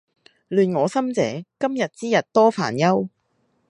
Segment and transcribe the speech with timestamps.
[0.49, 1.21] 亂我心者，
[1.59, 3.09] 今日之日多煩憂！